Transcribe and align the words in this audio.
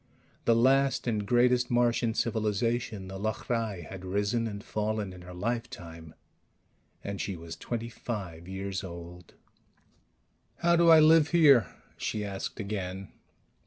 The 0.45 0.55
last 0.55 1.05
and 1.05 1.27
greatest 1.27 1.69
Martian 1.69 2.15
civilization, 2.15 3.07
the 3.07 3.19
L'hrai, 3.19 3.83
had 3.87 4.03
risen 4.03 4.47
and 4.47 4.63
fallen 4.63 5.13
in 5.13 5.21
her 5.21 5.33
lifetime. 5.35 6.15
And 7.03 7.21
she 7.21 7.35
was 7.35 7.55
twenty 7.55 7.89
five 7.89 8.47
years 8.47 8.83
old. 8.83 9.35
"How 10.55 10.75
do 10.75 10.89
I 10.89 10.99
live 10.99 11.27
here?" 11.29 11.67
she 11.97 12.25
asked 12.25 12.59
again. 12.59 13.09